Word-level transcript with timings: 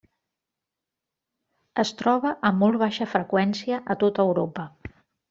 Es 1.83 1.93
troba 1.99 2.33
a 2.51 2.53
molt 2.63 2.83
baixa 2.85 3.09
freqüència 3.13 3.81
a 3.97 4.01
tota 4.05 4.27
Europa. 4.31 4.67